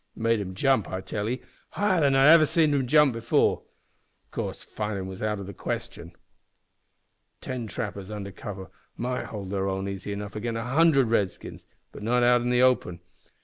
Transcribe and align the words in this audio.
It 0.17 0.19
made 0.23 0.39
him 0.39 0.55
jump, 0.55 0.89
I 0.89 0.99
tell 1.01 1.29
'ee, 1.29 1.43
higher 1.69 2.01
than 2.01 2.15
I 2.15 2.27
ever 2.29 2.47
seed 2.47 2.73
him 2.73 2.87
jump 2.87 3.13
before. 3.13 3.61
Of 4.25 4.31
course 4.31 4.63
fightin' 4.63 5.05
was 5.05 5.21
out 5.21 5.37
o' 5.39 5.43
the 5.43 5.53
question. 5.53 6.13
"Ten 7.39 7.67
trappers 7.67 8.09
under 8.09 8.31
cover 8.31 8.71
might 8.97 9.25
hold 9.27 9.51
their 9.51 9.67
own 9.69 9.87
easy 9.87 10.11
enough 10.11 10.35
agin 10.35 10.57
a 10.57 10.63
hundred 10.63 11.09
Redskins, 11.09 11.67
but 11.91 12.01
not 12.01 12.23
in 12.41 12.49
the 12.49 12.63
open. 12.63 12.99